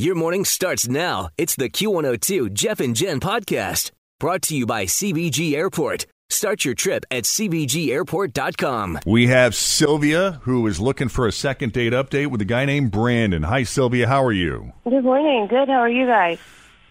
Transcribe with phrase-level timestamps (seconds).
[0.00, 1.28] Your morning starts now.
[1.36, 6.06] It's the Q102 Jeff and Jen podcast brought to you by CVG Airport.
[6.30, 9.00] Start your trip at CVGAirport.com.
[9.04, 12.92] We have Sylvia, who is looking for a second date update with a guy named
[12.92, 13.42] Brandon.
[13.42, 14.06] Hi, Sylvia.
[14.06, 14.72] How are you?
[14.84, 15.48] Good morning.
[15.48, 15.68] Good.
[15.68, 16.38] How are you guys?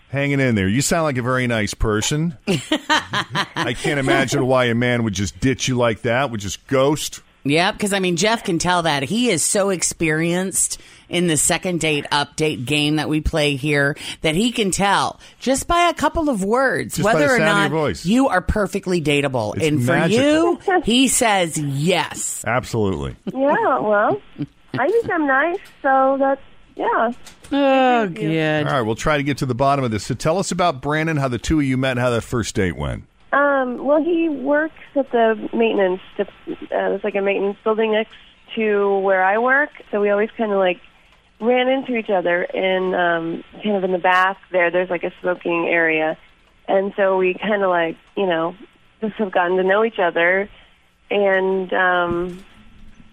[0.09, 0.67] Hanging in there.
[0.67, 2.37] You sound like a very nice person.
[2.47, 7.23] I can't imagine why a man would just ditch you like that, would just ghost.
[7.43, 11.79] Yeah, because I mean, Jeff can tell that he is so experienced in the second
[11.79, 16.29] date update game that we play here that he can tell just by a couple
[16.29, 18.05] of words Just whether or not voice.
[18.05, 19.55] you are perfectly dateable.
[19.55, 20.19] It's and for magic.
[20.19, 22.43] you, he says yes.
[22.45, 23.15] Absolutely.
[23.25, 23.79] Yeah.
[23.79, 24.21] Well,
[24.77, 26.41] I think I'm nice, so that's
[26.75, 27.11] yeah.
[27.51, 28.67] Oh, good.
[28.67, 30.05] All right, we'll try to get to the bottom of this.
[30.05, 32.55] So tell us about Brandon, how the two of you met, and how that first
[32.55, 33.03] date went.
[33.31, 33.83] Um.
[33.83, 36.01] Well, he works at the maintenance.
[36.17, 36.25] Uh,
[36.69, 38.15] it's like a maintenance building next
[38.55, 39.69] to where I work.
[39.91, 40.79] So we always kind of like
[41.39, 44.71] ran into each other in um kind of in the back there.
[44.71, 46.17] There's like a smoking area,
[46.67, 48.55] and so we kind of like you know
[49.01, 50.49] just have gotten to know each other,
[51.11, 52.43] and um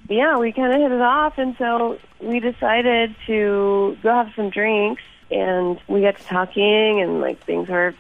[0.09, 4.51] yeah, we kind of hit it off, and so we decided to go have some
[4.51, 7.95] drinks, and we got to talking, and like things were,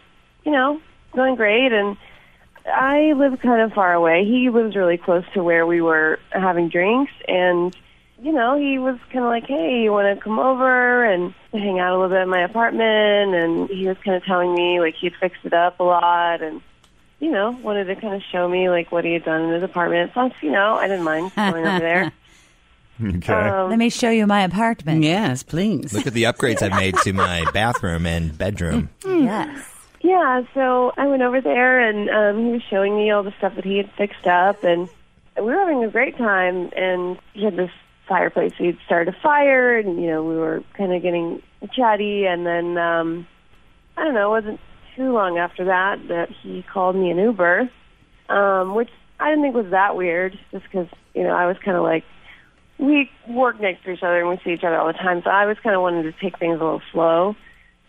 [0.44, 0.80] you know,
[1.16, 1.96] going great, and
[2.66, 4.24] I live kind of far away.
[4.24, 7.76] He lives really close to where we were having drinks, and
[8.22, 11.78] you know, he was kind of like, "Hey, you want to come over and hang
[11.78, 14.94] out a little bit in my apartment?" And he was kind of telling me like
[14.94, 16.60] he'd fixed it up a lot, and
[17.20, 19.62] you know, wanted to kind of show me like what he had done in his
[19.62, 20.12] apartment.
[20.12, 22.12] Plus, you know, I didn't mind going over there.
[22.98, 23.30] Okay.
[23.30, 25.02] Um, Let me show you my apartment.
[25.02, 25.92] Yes, please.
[25.92, 28.88] Look at the upgrades I've made to my bathroom and bedroom.
[29.04, 29.70] Yes.
[30.02, 33.54] Yeah, so I went over there and um, he was showing me all the stuff
[33.56, 34.88] that he had fixed up, and
[35.36, 36.70] we were having a great time.
[36.76, 37.70] And he had this
[38.06, 38.52] fireplace.
[38.58, 41.42] He'd started a fire, and you know we were kind of getting
[41.72, 42.26] chatty.
[42.26, 43.26] And then um,
[43.96, 44.60] I don't know, it wasn't
[44.94, 47.68] too long after that that he called me an Uber,
[48.28, 51.76] um, which I didn't think was that weird, just because you know I was kind
[51.76, 52.04] of like
[52.78, 55.30] we work next to each other and we see each other all the time, so
[55.30, 57.34] I was kind of wanting to take things a little slow.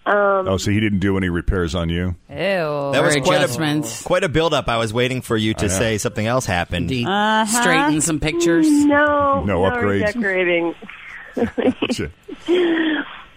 [0.07, 2.15] Um, oh, so he didn't do any repairs on you?
[2.29, 2.35] Ew.
[2.37, 4.01] That was Or quite adjustments.
[4.01, 4.69] a, quite a build-up.
[4.69, 6.83] I was waiting for you to say something else happened.
[6.89, 7.07] Indeed.
[7.07, 7.61] Uh-huh.
[7.61, 8.67] Straighten some pictures.
[8.69, 10.15] No, No upgrades?
[10.15, 10.75] redecorating.
[11.35, 12.11] Gotcha.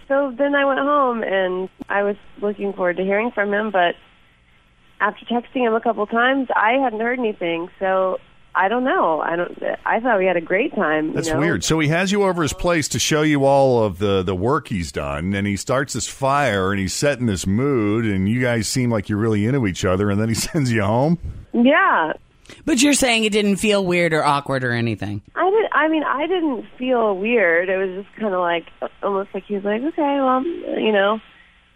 [0.07, 3.95] So then I went home and I was looking forward to hearing from him, but
[4.99, 7.69] after texting him a couple times, I hadn't heard anything.
[7.79, 8.19] So
[8.53, 9.21] I don't know.
[9.21, 9.57] I don't.
[9.85, 11.07] I thought we had a great time.
[11.09, 11.39] you That's know?
[11.39, 11.63] weird.
[11.63, 14.67] So he has you over his place to show you all of the, the work
[14.67, 18.67] he's done, and he starts this fire, and he's setting this mood, and you guys
[18.67, 21.17] seem like you're really into each other, and then he sends you home.
[21.53, 22.13] Yeah,
[22.65, 25.21] But you're saying it didn't feel weird or awkward or anything.
[25.35, 25.69] I did.
[25.73, 27.69] I mean, I didn't feel weird.
[27.69, 28.65] It was just kind of like
[29.01, 31.19] almost like he was like, okay, well, you know,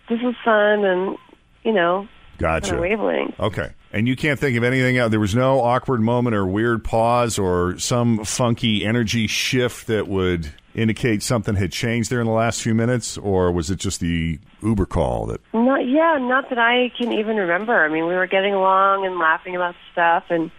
[0.10, 1.18] this is fun, and
[1.64, 2.08] you know,
[2.38, 2.78] Gotcha.
[2.78, 3.40] wavelength.
[3.40, 3.72] Okay.
[3.92, 5.12] And you can't think of anything else.
[5.12, 10.52] There was no awkward moment or weird pause or some funky energy shift that would
[10.74, 14.38] indicate something had changed there in the last few minutes, or was it just the
[14.62, 15.42] Uber call that?
[15.54, 17.86] Not yeah, not that I can even remember.
[17.86, 20.52] I mean, we were getting along and laughing about stuff, and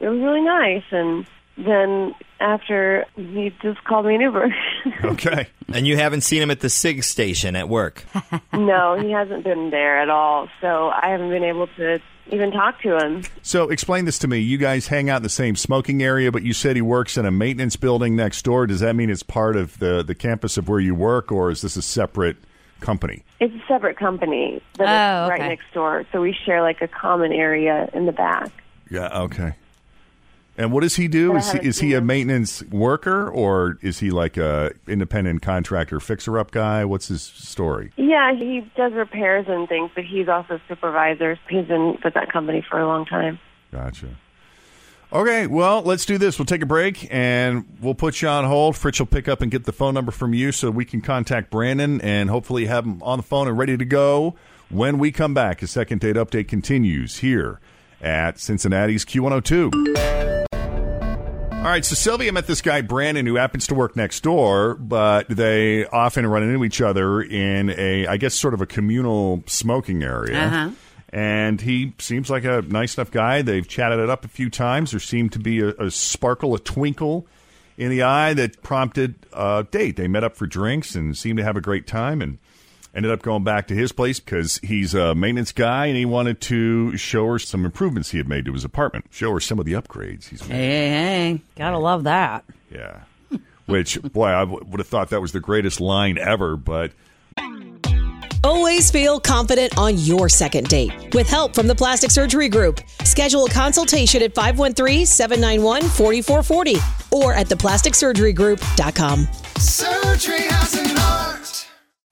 [0.00, 0.82] it was really nice.
[0.90, 4.54] And then after he just called me an Uber.
[5.04, 5.48] Okay.
[5.74, 8.04] And you haven't seen him at the SIG station at work.
[8.52, 10.48] no, he hasn't been there at all.
[10.60, 12.00] So I haven't been able to
[12.32, 13.22] even talk to him.
[13.42, 14.38] So explain this to me.
[14.38, 17.26] You guys hang out in the same smoking area, but you said he works in
[17.26, 18.66] a maintenance building next door.
[18.66, 21.60] Does that mean it's part of the, the campus of where you work, or is
[21.60, 22.36] this a separate
[22.80, 23.22] company?
[23.38, 25.48] It's a separate company, but Oh, it's right okay.
[25.48, 26.04] next door.
[26.12, 28.50] So we share like a common area in the back.
[28.90, 29.08] Yeah.
[29.22, 29.54] Okay.
[30.60, 31.36] And what does he do?
[31.36, 36.38] Is he, is he a maintenance worker or is he like a independent contractor fixer
[36.38, 36.84] up guy?
[36.84, 37.92] What's his story?
[37.96, 41.38] Yeah, he does repairs and things, but he's also a supervisor.
[41.48, 43.38] He's been with that company for a long time.
[43.72, 44.08] Gotcha.
[45.10, 46.38] Okay, well, let's do this.
[46.38, 48.76] We'll take a break and we'll put you on hold.
[48.76, 51.50] Fritz will pick up and get the phone number from you so we can contact
[51.50, 54.34] Brandon and hopefully have him on the phone and ready to go
[54.68, 55.62] when we come back.
[55.62, 57.60] A second date update continues here
[58.02, 60.09] at Cincinnati's Q102.
[61.60, 65.28] All right, so Sylvia met this guy Brandon who happens to work next door, but
[65.28, 70.02] they often run into each other in a, I guess, sort of a communal smoking
[70.02, 70.40] area.
[70.40, 70.70] Uh-huh.
[71.10, 73.42] And he seems like a nice enough guy.
[73.42, 74.92] They've chatted it up a few times.
[74.92, 77.26] There seemed to be a, a sparkle, a twinkle
[77.76, 79.96] in the eye that prompted a date.
[79.96, 82.38] They met up for drinks and seemed to have a great time and
[82.94, 86.40] ended up going back to his place because he's a maintenance guy and he wanted
[86.42, 89.64] to show her some improvements he had made to his apartment, show her some of
[89.64, 90.54] the upgrades he's made.
[90.56, 91.40] Hey, hey, hey.
[91.56, 92.44] Gotta love that.
[92.70, 93.00] Yeah.
[93.66, 96.92] Which, boy, I w- would have thought that was the greatest line ever, but
[98.42, 101.12] Always feel confident on your second date.
[101.14, 109.28] With help from the Plastic Surgery Group, schedule a consultation at 513-791-4440 or at theplasticsurgerygroup.com.
[109.58, 110.89] Surgery has an art.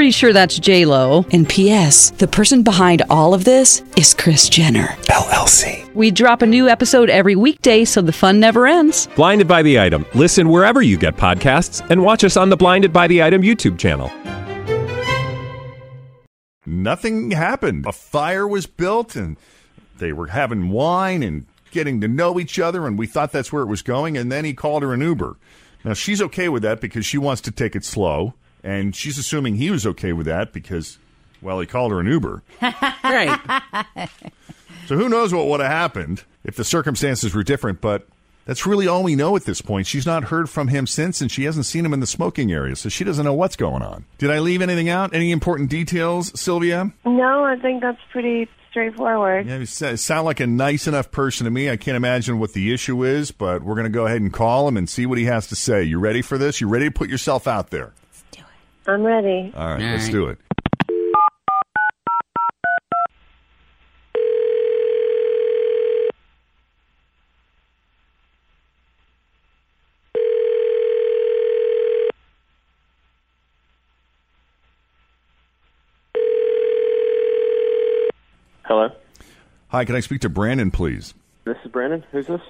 [0.00, 1.26] Pretty sure that's J Lo.
[1.30, 2.08] And P.S.
[2.12, 4.86] The person behind all of this is Kris Jenner.
[5.10, 5.94] LLC.
[5.94, 9.08] We drop a new episode every weekday, so the fun never ends.
[9.14, 10.06] Blinded by the item.
[10.14, 13.78] Listen wherever you get podcasts, and watch us on the Blinded by the Item YouTube
[13.78, 14.10] channel.
[16.64, 17.84] nothing happened.
[17.84, 19.36] A fire was built and
[19.98, 23.64] they were having wine and getting to know each other, and we thought that's where
[23.64, 24.16] it was going.
[24.16, 25.36] And then he called her an Uber.
[25.84, 29.56] Now, she's okay with that because she wants to take it slow, and she's assuming
[29.56, 30.98] he was okay with that because,
[31.42, 32.42] well, he called her an Uber.
[33.02, 34.08] Right.
[34.86, 38.06] So who knows what would have happened if the circumstances were different, but
[38.44, 39.86] that's really all we know at this point.
[39.86, 42.74] She's not heard from him since, and she hasn't seen him in the smoking area,
[42.76, 44.04] so she doesn't know what's going on.
[44.18, 45.14] Did I leave anything out?
[45.14, 46.92] Any important details, Sylvia?
[47.04, 49.46] No, I think that's pretty straightforward.
[49.46, 51.70] Yeah, you sound like a nice enough person to me.
[51.70, 54.66] I can't imagine what the issue is, but we're going to go ahead and call
[54.68, 55.82] him and see what he has to say.
[55.82, 56.60] You ready for this?
[56.60, 57.92] You ready to put yourself out there?
[58.90, 59.52] I'm ready.
[59.54, 60.12] All right, All let's right.
[60.12, 60.38] do it.
[78.64, 78.88] Hello,
[79.68, 81.14] Hi, can I speak to Brandon, please?
[81.44, 82.04] this is Brandon.
[82.12, 82.40] Who's this?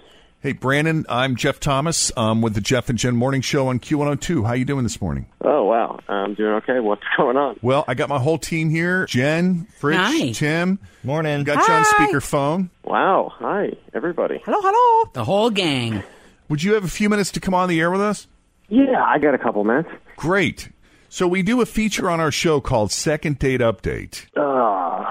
[0.41, 4.47] Hey, Brandon, I'm Jeff Thomas um, with the Jeff and Jen Morning Show on Q102.
[4.47, 5.27] How you doing this morning?
[5.43, 5.50] Oh
[5.91, 6.81] wow, I'm doing okay.
[6.81, 7.59] What's going on?
[7.63, 9.07] Well, I got my whole team here.
[9.07, 10.33] Jen, Fritz, Hi.
[10.33, 10.79] Tim.
[11.03, 11.45] Morning.
[11.45, 12.71] Got you on speakerphone.
[12.85, 14.41] Wow, hi everybody.
[14.45, 15.11] Hello, hello.
[15.15, 16.03] The whole gang.
[16.49, 18.27] Would you have a few minutes to come on the air with us?
[18.69, 19.89] Yeah, I got a couple minutes.
[20.17, 20.71] Great.
[21.09, 24.27] So we do a feature on our show called Second Date Update.
[24.37, 25.05] Oh,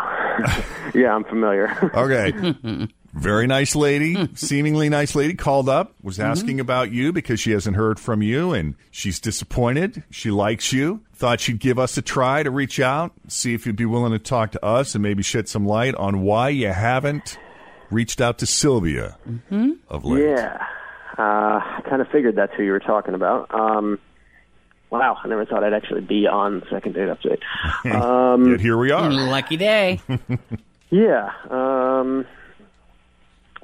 [0.96, 1.70] yeah, I'm familiar.
[1.94, 2.88] Okay.
[3.14, 7.76] Very nice lady, seemingly nice lady, called up, was asking about you because she hasn't
[7.76, 10.04] heard from you and she's disappointed.
[10.12, 11.02] She likes you.
[11.16, 14.20] Thought she'd give us a try to reach out, see if you'd be willing to
[14.20, 17.38] talk to us and maybe shed some light on why you haven't
[17.92, 19.18] reached out to Sylvia
[19.90, 20.24] of late.
[20.30, 20.64] yeah,
[21.18, 21.22] uh,
[21.60, 23.54] I kind of figured that's who you were talking about.
[23.54, 24.00] Um,
[24.92, 27.42] wow, I never thought I'd actually be on second date update.
[27.92, 29.10] Um, Yet here we are.
[29.10, 30.00] Lucky day.
[30.92, 31.30] Yeah.
[31.52, 32.26] Um,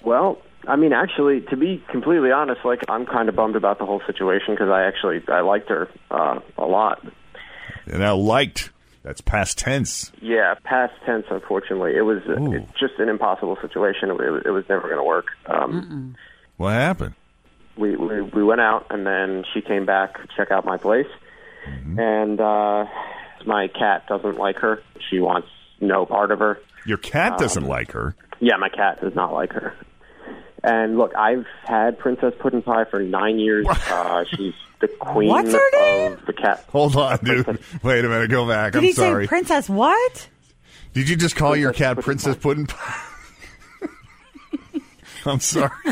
[0.05, 3.85] well, I mean, actually, to be completely honest, like I'm kind of bummed about the
[3.85, 7.05] whole situation because I actually I liked her uh, a lot.
[7.85, 8.71] And now liked.
[9.03, 10.11] That's past tense.
[10.19, 11.25] Yeah, past tense.
[11.29, 14.09] Unfortunately, it was uh, it's just an impossible situation.
[14.09, 15.27] It, it, it was never going to work.
[15.45, 16.15] Um,
[16.57, 17.13] What happened?
[17.77, 21.07] we, we we went out, and then she came back to check out my place,
[21.97, 22.85] and uh,
[23.45, 24.81] my cat doesn't like her.
[25.09, 26.59] She wants no part of her.
[26.85, 28.15] Your cat doesn't like her.
[28.39, 29.73] Yeah, my cat does not like her.
[30.65, 33.67] And look, I've had Princess Puddin' Pie for nine years.
[33.69, 36.13] Uh, she's the queen What's her name?
[36.13, 36.65] of the cat.
[36.69, 37.59] Hold on, dude.
[37.83, 38.31] Wait a minute.
[38.31, 38.73] Go back.
[38.73, 39.25] Did I'm he sorry.
[39.25, 40.27] say princess what?
[40.93, 42.41] Did you just call your cat Pudding Princess Pie.
[42.41, 43.01] Pudding Pie?
[45.27, 45.69] I'm sorry.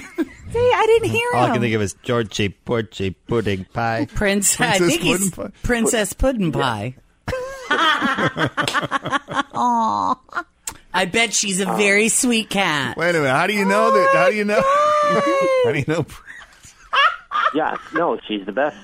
[0.51, 4.07] See, I didn't hear All I can think of is Georgie Porgy Pudding Pie.
[4.13, 5.49] Prince, I Princess think he's Pie?
[5.63, 6.95] Princess Puddin' Pie.
[10.93, 11.75] I bet she's a oh.
[11.75, 12.97] very sweet cat.
[12.97, 13.29] Wait a minute.
[13.29, 14.15] How do you know oh that?
[14.15, 14.61] How do you know?
[15.65, 16.05] how do you know?
[17.55, 18.77] Yeah, no, she's the best.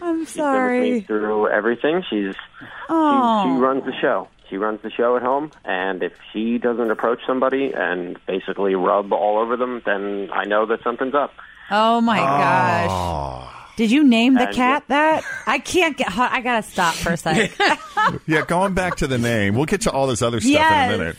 [0.00, 1.00] I'm She's been with me sorry.
[1.02, 2.02] through everything.
[2.08, 3.44] She's she, Oh.
[3.44, 4.28] she runs the show.
[4.48, 9.12] She runs the show at home, and if she doesn't approach somebody and basically rub
[9.12, 11.32] all over them, then I know that something's up.
[11.70, 13.48] Oh my ah.
[13.48, 13.76] gosh.
[13.76, 15.24] Did you name the And- cat that?
[15.46, 16.16] I can't get.
[16.16, 17.52] I gotta stop for a second.
[18.26, 19.54] Yeah, going back to the name.
[19.54, 20.92] We'll get to all this other stuff Yes.
[20.92, 21.16] in a minute.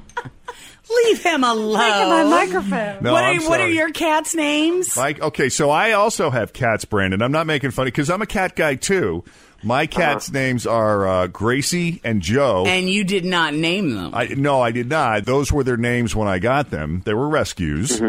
[1.04, 1.70] Leave him alone.
[1.72, 3.02] Look at my microphone.
[3.02, 4.96] No, what, I'm are, what are your cats' names?
[4.96, 7.22] Like, okay, so I also have cats, Brandon.
[7.22, 9.22] I'm not making funny because I'm a cat guy too.
[9.62, 12.64] My cats' names are uh, Gracie and Joe.
[12.66, 14.14] And you did not name them.
[14.14, 15.24] I no, I did not.
[15.24, 17.02] Those were their names when I got them.
[17.04, 18.00] They were rescues.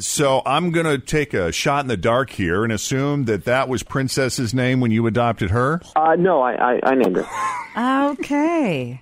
[0.00, 3.68] So I'm going to take a shot in the dark here and assume that that
[3.68, 5.80] was Princess's name when you adopted her.
[5.96, 8.00] Uh, no, I, I, I named her.
[8.00, 9.00] Okay.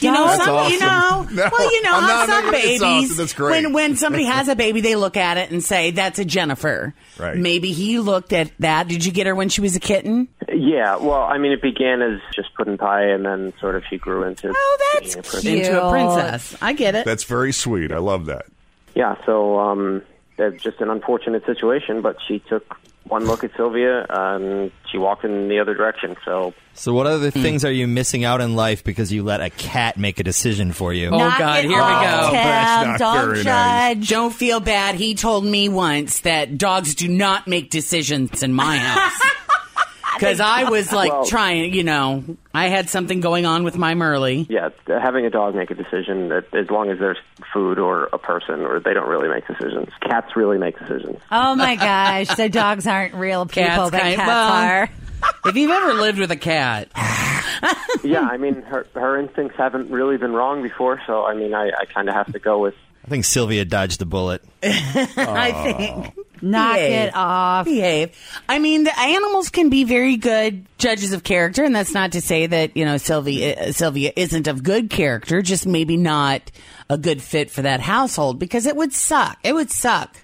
[0.00, 2.82] You know, That's some, you know, No, well, you know I'm how not some babies,
[3.20, 3.44] awesome.
[3.44, 6.94] When when somebody has a baby, they look at it and say, "That's a Jennifer."
[7.18, 7.36] Right.
[7.36, 8.88] Maybe he looked at that.
[8.88, 10.28] Did you get her when she was a kitten?
[10.62, 13.96] Yeah, well, I mean, it began as just pudding pie, and then sort of she
[13.96, 14.52] grew into.
[14.54, 15.44] Oh, that's being a princess.
[15.68, 16.56] Into a princess.
[16.60, 17.04] I get it.
[17.06, 17.92] That's very sweet.
[17.92, 18.44] I love that.
[18.94, 20.02] Yeah, so um,
[20.36, 25.24] it's just an unfortunate situation, but she took one look at Sylvia and she walked
[25.24, 26.16] in the other direction.
[26.24, 27.42] So So, what other Hmm.
[27.42, 30.72] things are you missing out in life because you let a cat make a decision
[30.72, 31.08] for you?
[31.08, 32.30] Oh, God, here we go.
[32.32, 33.96] that's dog very nice.
[33.96, 34.08] judge.
[34.10, 34.96] Don't feel bad.
[34.96, 39.20] He told me once that dogs do not make decisions in my house.
[40.20, 42.24] Because I was like Well- trying, you know,
[42.54, 44.28] I had something going on with my Merle.
[44.28, 47.18] yeah, having a dog make a decision, that as long as there's
[47.52, 49.88] food or a person, or they don't really make decisions.
[50.02, 51.18] Cats really make decisions.
[51.32, 52.28] Oh my gosh.
[52.36, 54.90] So dogs aren't real people, Cats but kind- cats well, are.
[55.46, 56.88] If you've ever lived with a cat,
[58.02, 61.68] yeah, I mean, her her instincts haven't really been wrong before, so I mean, I,
[61.78, 62.74] I kind of have to go with.
[63.04, 64.42] I think Sylvia dodged the bullet.
[64.62, 65.52] I
[66.12, 66.19] think.
[66.42, 67.08] Knock Behave.
[67.08, 67.64] it off.
[67.66, 68.16] Behave.
[68.48, 72.20] I mean, the animals can be very good judges of character, and that's not to
[72.20, 76.50] say that you know Sylvia uh, Sylvia isn't of good character, just maybe not
[76.88, 79.38] a good fit for that household because it would suck.
[79.44, 80.16] It would suck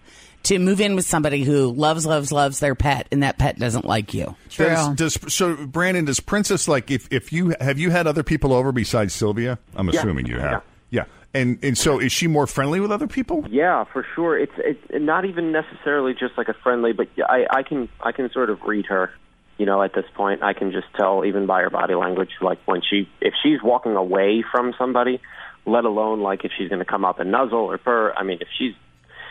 [0.44, 3.84] to move in with somebody who loves, loves, loves their pet, and that pet doesn't
[3.84, 4.36] like you.
[4.56, 6.04] Does, does so Brandon?
[6.04, 9.58] Does Princess like if if you have you had other people over besides Sylvia?
[9.74, 9.98] I'm Yeah.
[10.00, 10.62] assuming you have.
[10.90, 11.00] Yeah.
[11.02, 11.04] Yeah.
[11.36, 13.44] And and so is she more friendly with other people?
[13.50, 14.38] Yeah, for sure.
[14.38, 18.30] It's it's not even necessarily just like a friendly, but I I can I can
[18.32, 19.12] sort of read her.
[19.58, 22.58] You know, at this point, I can just tell even by her body language, like
[22.64, 25.20] when she if she's walking away from somebody,
[25.66, 28.14] let alone like if she's going to come up and nuzzle or purr.
[28.16, 28.72] I mean, if she's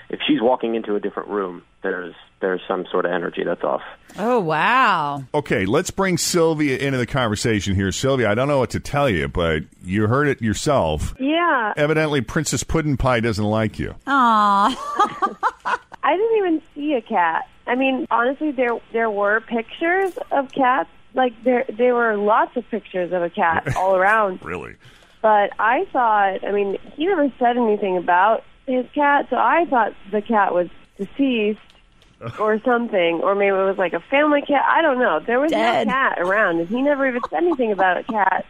[0.09, 3.81] if she's walking into a different room, there's there's some sort of energy that's off.
[4.17, 5.23] Oh wow.
[5.33, 7.91] Okay, let's bring Sylvia into the conversation here.
[7.91, 11.15] Sylvia, I don't know what to tell you, but you heard it yourself.
[11.19, 13.95] Yeah, Evidently, Princess Puddin' Pie doesn't like you.
[14.07, 15.77] Aw.
[16.03, 17.47] I didn't even see a cat.
[17.67, 20.89] I mean, honestly, there there were pictures of cats.
[21.13, 24.43] Like there there were lots of pictures of a cat all around.
[24.43, 24.75] Really?
[25.21, 29.93] But I thought, I mean, he never said anything about his cat, so I thought
[30.11, 31.59] the cat was deceased
[32.39, 34.63] or something, or maybe it was like a family cat.
[34.67, 35.19] I don't know.
[35.19, 35.87] There was Dead.
[35.87, 38.45] no cat around, and he never even said anything about a cat.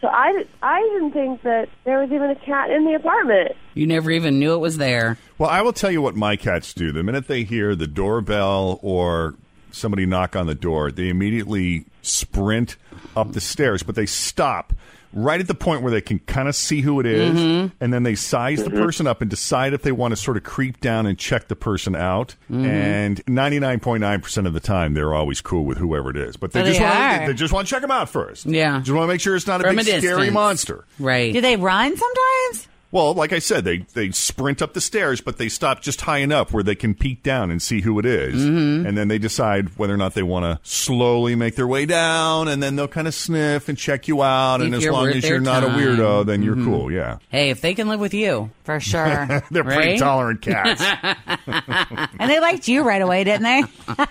[0.00, 3.52] So I, I didn't think that there was even a cat in the apartment.
[3.74, 5.18] You never even knew it was there.
[5.36, 6.90] Well, I will tell you what my cats do.
[6.90, 9.34] The minute they hear the doorbell or
[9.72, 12.76] somebody knock on the door, they immediately sprint
[13.14, 14.72] up the stairs, but they stop
[15.14, 17.74] right at the point where they can kind of see who it is, mm-hmm.
[17.80, 18.82] and then they size the mm-hmm.
[18.82, 21.56] person up and decide if they want to sort of creep down and check the
[21.56, 22.34] person out.
[22.50, 22.64] Mm-hmm.
[22.64, 26.36] And 99.9% of the time, they're always cool with whoever it is.
[26.36, 28.46] But they Oh, just they want to, they just want to check them out first.
[28.46, 28.78] Yeah.
[28.78, 30.84] Just want to make sure it's not a From big a scary monster.
[30.98, 31.32] Right.
[31.32, 32.68] Do they run sometimes?
[32.94, 36.18] Well, like I said, they they sprint up the stairs, but they stop just high
[36.18, 38.36] enough where they can peek down and see who it is.
[38.36, 38.86] Mm-hmm.
[38.86, 42.46] and then they decide whether or not they want to slowly make their way down,
[42.46, 44.60] and then they'll kind of sniff and check you out.
[44.60, 45.80] If and as long as you're not a time.
[45.80, 46.00] Mm-hmm.
[46.00, 46.92] weirdo, then you're cool.
[46.92, 49.42] Yeah, Hey, if they can live with you, For sure.
[49.50, 50.80] they're pretty tolerant cats.
[51.46, 53.64] and they liked you right away, didn't they?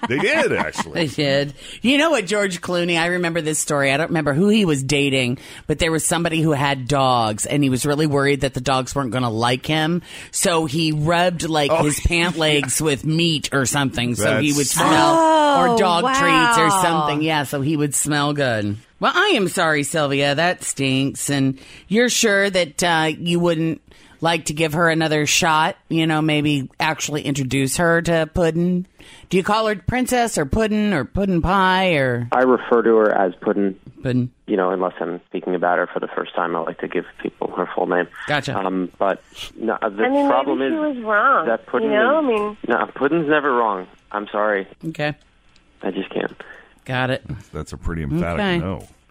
[0.09, 1.07] they did actually.
[1.07, 1.53] They did.
[1.81, 2.99] You know what, George Clooney?
[2.99, 3.93] I remember this story.
[3.93, 5.37] I don't remember who he was dating,
[5.67, 8.95] but there was somebody who had dogs, and he was really worried that the dogs
[8.95, 10.01] weren't going to like him.
[10.31, 14.67] So he rubbed like Oh, his pant legs with meat or something, so he would
[14.67, 16.13] smell, Oh, or dog wow.
[16.13, 17.21] treats or something.
[17.21, 18.77] Yeah, so he would smell good.
[18.99, 20.35] Well, I am sorry, Sylvia.
[20.35, 23.81] That stinks, and you're sure that uh, you wouldn't
[24.23, 25.75] like to give her another shot?
[25.89, 28.87] You know, maybe actually introduce her to Puddin.
[29.29, 33.11] Do you call her Princess or Puddin or Puddin Pie or I refer to her
[33.15, 33.77] as Puddin.
[34.01, 34.31] Puddin?
[34.47, 37.05] You know, unless I'm speaking about her for the first time, I like to give
[37.21, 38.07] people her full name.
[38.27, 38.57] Gotcha.
[38.57, 39.21] Um, but
[39.57, 41.45] no, the I mean, problem maybe is she was wrong.
[41.47, 41.89] that Puddin.
[41.91, 43.87] you know, is, I mean, no, Puddin's never wrong.
[44.11, 44.67] I'm sorry.
[44.89, 45.13] Okay.
[45.81, 46.31] I just can't.
[46.85, 47.23] Got it.
[47.51, 48.59] That's a pretty emphatic Okay.
[48.59, 48.87] no.